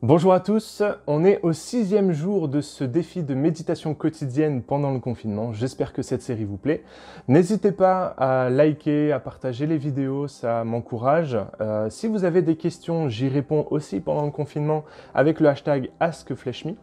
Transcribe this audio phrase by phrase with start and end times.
[0.00, 4.92] Bonjour à tous, on est au sixième jour de ce défi de méditation quotidienne pendant
[4.92, 5.52] le confinement.
[5.52, 6.84] J'espère que cette série vous plaît.
[7.26, 11.36] N'hésitez pas à liker, à partager les vidéos, ça m'encourage.
[11.60, 15.90] Euh, si vous avez des questions, j'y réponds aussi pendant le confinement avec le hashtag
[15.98, 16.76] AskFleshMe.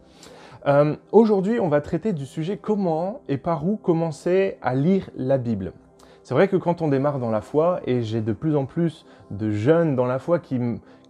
[0.66, 5.38] Euh, Aujourd'hui, on va traiter du sujet comment et par où commencer à lire la
[5.38, 5.72] Bible.
[6.26, 9.06] C'est vrai que quand on démarre dans la foi, et j'ai de plus en plus
[9.30, 10.58] de jeunes dans la foi qui,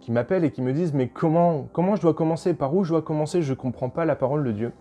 [0.09, 3.01] m'appellent et qui me disent mais comment, comment je dois commencer, par où je dois
[3.01, 4.73] commencer, je ne comprends pas la parole de Dieu.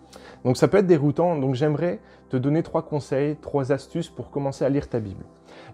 [0.45, 4.63] Donc ça peut être déroutant, donc j'aimerais te donner trois conseils, trois astuces pour commencer
[4.63, 5.25] à lire ta Bible.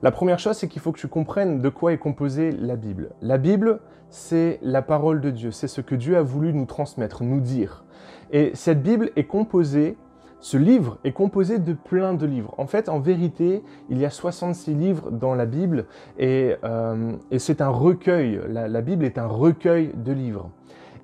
[0.00, 3.10] La première chose, c'est qu'il faut que tu comprennes de quoi est composée la Bible.
[3.20, 7.24] La Bible, c'est la parole de Dieu, c'est ce que Dieu a voulu nous transmettre,
[7.24, 7.82] nous dire.
[8.30, 9.96] Et cette Bible est composée
[10.42, 12.52] ce livre est composé de plein de livres.
[12.58, 15.86] En fait, en vérité, il y a 66 livres dans la Bible
[16.18, 18.40] et, euh, c'est un recueil.
[18.48, 20.50] La, Bible est un recueil de livres.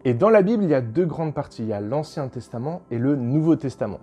[0.05, 1.63] Et dans la Bible, il y a deux grandes parties.
[1.63, 4.01] Il y a l'Ancien Testament et le Nouveau Testament.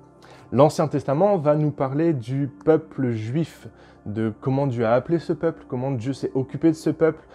[0.54, 3.68] L'Ancien Testament va nous parler du peuple juif,
[4.06, 7.26] de comment Dieu a appelé ce peuple, comment Dieu s'est occupé de ce peuple,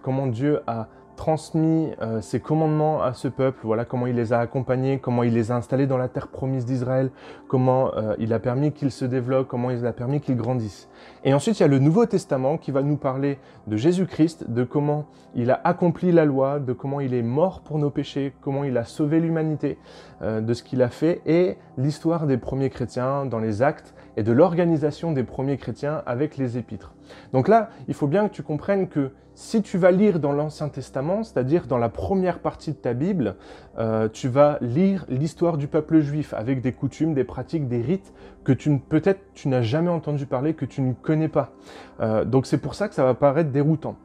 [0.00, 4.38] comment Dieu a transmis euh, ses commandements à ce peuple, voilà comment il les a
[4.38, 7.10] accompagnés, comment il les a installés dans la terre promise d'Israël,
[7.48, 10.88] comment euh, il a permis qu'ils se développent, comment il a permis qu'ils grandissent.
[11.24, 14.64] Et ensuite, il y a le Nouveau Testament qui va nous parler de Jésus-Christ, de
[14.64, 18.64] comment il a accompli la loi, de comment il est mort pour nos péchés, comment
[18.64, 19.78] il a sauvé l'humanité,
[20.22, 24.22] euh, de ce qu'il a fait, et l'histoire des premiers chrétiens dans les actes et
[24.22, 26.92] de l'organisation des premiers chrétiens avec les épîtres.
[27.32, 30.68] Donc là, il faut bien que tu comprennes que si tu vas lire dans l'Ancien
[30.68, 33.36] Testament, c'est-à-dire dans la première partie de ta Bible,
[33.78, 38.12] euh, tu vas lire l'histoire du peuple juif avec des coutumes, des pratiques, des rites
[38.44, 41.52] que tu peut-être tu n'as jamais entendu parler, que tu ne connais pas.
[42.00, 43.96] Euh, donc c'est pour ça que ça va paraître déroutant.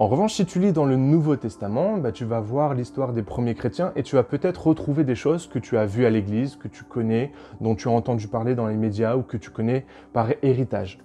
[0.00, 3.22] En revanche, si tu lis dans le Nouveau Testament, bah, tu vas voir l'histoire des
[3.22, 6.56] premiers chrétiens et tu vas peut-être retrouver des choses que tu as vues à l'église,
[6.56, 9.84] que tu connais, dont tu as entendu parler dans les médias ou que tu connais
[10.14, 11.00] par héritage.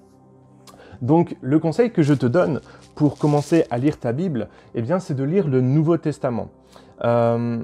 [1.02, 2.62] Donc le conseil que je te donne
[2.96, 6.50] pour commencer à lire ta Bible, eh bien c'est de lire le Nouveau Testament.
[7.04, 7.64] Euh,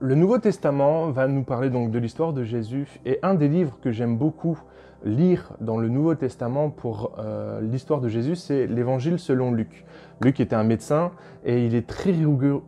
[0.00, 3.78] le Nouveau Testament va nous parler donc de l'histoire de Jésus et un des livres
[3.82, 4.58] que j'aime beaucoup
[5.06, 9.84] lire dans le Nouveau Testament pour euh, l'histoire de Jésus, c'est l'Évangile selon Luc.
[10.20, 11.12] Luc était un médecin
[11.44, 12.12] et il est très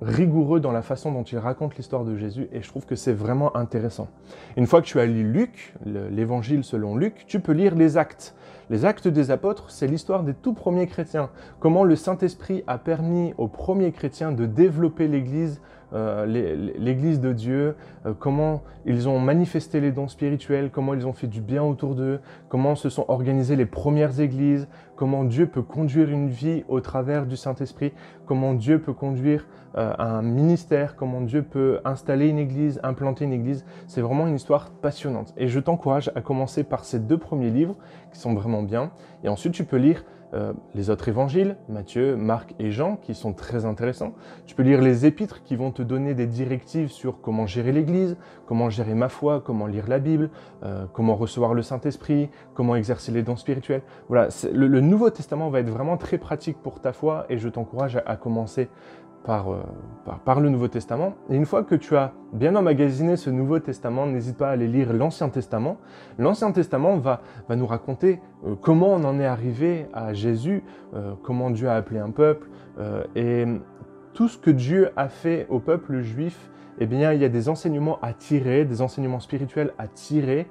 [0.00, 3.12] rigoureux dans la façon dont il raconte l'histoire de Jésus et je trouve que c'est
[3.12, 4.08] vraiment intéressant.
[4.56, 8.34] Une fois que tu as lu Luc, l'Évangile selon Luc, tu peux lire les actes.
[8.70, 11.30] Les actes des apôtres, c'est l'histoire des tout premiers chrétiens.
[11.58, 15.62] Comment le Saint-Esprit a permis aux premiers chrétiens de développer l'Église,
[15.94, 21.12] euh, l'Église de Dieu, euh, comment ils ont manifesté les dons spirituels, comment ils ont
[21.12, 25.62] fait du bien autour d'eux, comment se sont organisées les premières églises, comment Dieu peut
[25.62, 27.92] conduire une vie au travers du Saint-Esprit,
[28.26, 29.46] comment Dieu peut conduire
[29.76, 33.64] euh, un ministère, comment Dieu peut installer une église, implanter une église.
[33.86, 35.32] C'est vraiment une histoire passionnante.
[35.36, 37.76] Et je t'encourage à commencer par ces deux premiers livres
[38.12, 38.90] qui sont vraiment bien.
[39.24, 40.04] Et ensuite, tu peux lire
[40.34, 44.12] euh, les autres évangiles, Matthieu, Marc et Jean, qui sont très intéressants.
[44.46, 48.16] Tu peux lire les épîtres qui vont te donner des directives sur comment gérer l'Église,
[48.46, 50.30] comment gérer ma foi, comment lire la Bible,
[50.64, 53.82] euh, comment recevoir le Saint-Esprit, comment exercer les dons spirituels.
[54.08, 58.00] Voilà, le, Nouveau Testament va être vraiment très pratique pour ta foi et je t'encourage
[58.04, 58.68] à commencer
[59.28, 59.60] euh,
[60.24, 61.14] par, le Nouveau Testament.
[61.28, 64.66] Et une fois que tu as bien emmagasiné ce Nouveau Testament, n'hésite pas à aller
[64.66, 65.76] lire l'Ancien Testament.
[66.18, 67.20] L'Ancien Testament va,
[67.54, 70.62] nous raconter euh, comment on en est arrivé à Jésus,
[70.94, 72.48] euh, comment Dieu a appelé un peuple,
[73.16, 73.44] et
[74.14, 77.48] tout ce que Dieu a fait au peuple juif, eh bien, il y a des
[77.48, 80.46] enseignements à tirer, des enseignements spirituels à tirer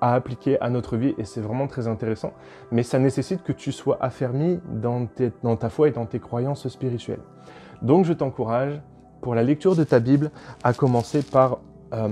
[0.00, 2.32] à appliquer à notre vie et c'est vraiment très intéressant.
[2.70, 5.06] Mais ça nécessite que tu sois affermi dans
[5.56, 7.20] ta foi et dans tes croyances spirituelles.
[7.82, 8.80] Donc je t'encourage
[9.20, 10.30] pour la lecture de ta Bible
[10.62, 11.58] à commencer par
[11.92, 12.08] euh,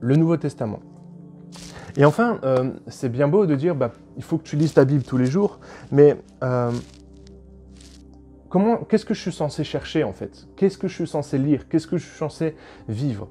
[0.00, 0.80] le Nouveau Testament.
[1.96, 4.84] Et enfin, euh, c'est bien beau de dire, bah, il faut que tu lises ta
[4.84, 5.58] Bible tous les jours,
[5.90, 6.70] mais euh,
[8.88, 10.46] qu'est-ce que je suis censé chercher en fait?
[10.56, 11.68] Qu'est-ce que je suis censé lire?
[11.68, 12.54] Qu'est-ce que je suis censé
[12.88, 13.28] vivre?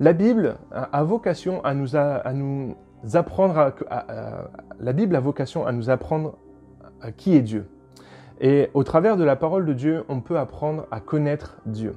[0.00, 2.76] La Bible a, vocation à nous, à nous
[3.14, 3.72] apprendre,
[4.78, 6.36] la Bible a vocation à nous apprendre
[7.00, 7.66] à qui est Dieu.
[8.40, 11.94] Et au travers de la parole de Dieu, on peut apprendre à connaître Dieu.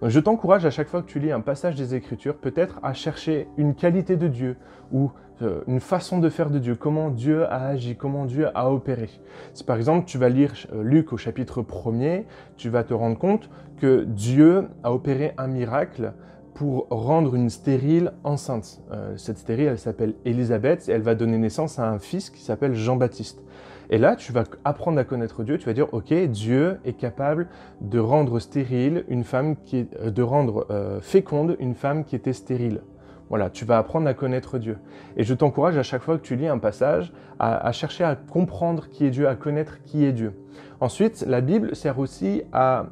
[0.00, 2.92] Donc je t'encourage à chaque fois que tu lis un passage des Écritures, peut-être à
[2.92, 4.56] chercher une qualité de Dieu
[4.92, 8.70] ou euh, une façon de faire de Dieu, comment Dieu a agi, comment Dieu a
[8.70, 9.08] opéré.
[9.54, 12.24] Si par exemple tu vas lire euh, Luc au chapitre 1er,
[12.56, 13.48] tu vas te rendre compte
[13.80, 16.12] que Dieu a opéré un miracle
[16.54, 18.82] pour rendre une stérile enceinte.
[18.90, 22.42] Euh, cette stérile, elle s'appelle Élisabeth et elle va donner naissance à un fils qui
[22.42, 23.40] s'appelle Jean-Baptiste.
[23.90, 27.48] Et là, tu vas apprendre à connaître Dieu, tu vas dire, ok, Dieu est capable
[27.80, 32.14] de rendre stérile une femme qui est, euh, de rendre euh, féconde une femme qui
[32.14, 32.82] était stérile.
[33.28, 34.78] Voilà, tu vas apprendre à connaître Dieu.
[35.16, 38.88] Et je t'encourage à chaque fois que tu lis un passage à, chercher à comprendre
[38.88, 40.32] qui est Dieu, à connaître qui est Dieu.
[40.80, 42.86] Ensuite, la Bible sert aussi à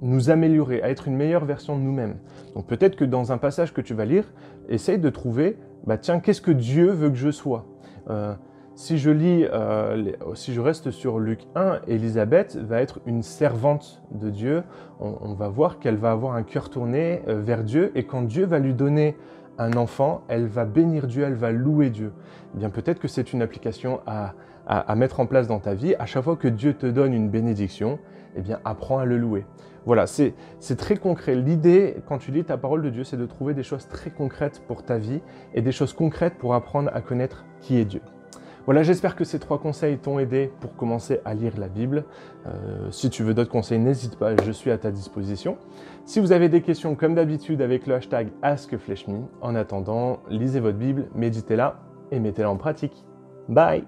[0.00, 2.16] nous améliorer, à être une meilleure version de nous-mêmes.
[2.54, 4.32] Donc peut-être que dans un passage que tu vas lire,
[4.68, 7.66] essaye de trouver, bah tiens, qu'est-ce que Dieu veut que je sois?
[8.08, 8.34] Euh,
[8.80, 14.02] Si je lis, euh, si je reste sur Luc 1, Élisabeth va être une servante
[14.10, 14.62] de Dieu.
[15.00, 18.46] On, va voir qu'elle va avoir un cœur tourné euh, vers Dieu et quand Dieu
[18.46, 19.18] va lui donner
[19.58, 22.14] un enfant, elle va bénir Dieu, elle va louer Dieu.
[22.54, 24.32] Eh bien peut-être que c'est une application à,
[24.96, 25.94] mettre en place dans ta vie.
[25.98, 27.98] À chaque fois que Dieu te donne une bénédiction,
[28.34, 29.44] eh bien apprends à le louer.
[29.84, 30.32] Voilà, c'est
[30.78, 31.34] très concret.
[31.34, 34.62] L'idée, quand tu lis ta parole de Dieu, c'est de trouver des choses très concrètes
[34.66, 35.20] pour ta vie
[35.52, 38.00] et des choses concrètes pour apprendre à connaître qui est Dieu.
[38.70, 42.04] Voilà, j'espère que ces trois conseils t'ont aidé pour commencer à lire la Bible.
[42.46, 45.58] Euh, si tu veux d'autres conseils, n'hésite pas, je suis à ta disposition.
[46.04, 49.26] Si vous avez des questions, comme d'habitude, avec le hashtag AskFleshMe.
[49.40, 51.80] En attendant, lisez votre Bible, méditez-la
[52.12, 53.04] et mettez-la en pratique.
[53.48, 53.82] Bye